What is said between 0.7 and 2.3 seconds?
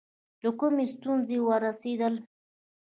ستونزې ورسېدله.